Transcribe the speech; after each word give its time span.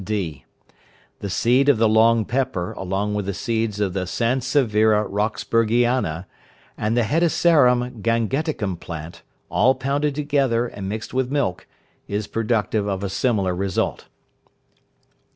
(d). 0.03 0.45
The 1.19 1.29
seed 1.29 1.69
of 1.69 1.77
the 1.77 1.87
long 1.87 2.25
pepper 2.25 2.71
along 2.73 3.13
with 3.13 3.27
the 3.27 3.35
seeds 3.35 3.79
of 3.79 3.93
the 3.93 4.07
sanseviera 4.07 5.05
roxburghiana, 5.07 6.25
and 6.75 6.97
the 6.97 7.03
hedysarum 7.03 8.01
gangeticum 8.01 8.79
plant, 8.79 9.21
all 9.49 9.75
pounded 9.75 10.15
together, 10.15 10.65
and 10.65 10.89
mixed 10.89 11.13
with 11.13 11.31
milk, 11.31 11.67
is 12.07 12.25
productive 12.25 12.87
of 12.87 13.03
a 13.03 13.09
similar 13.09 13.55
result. 13.55 14.07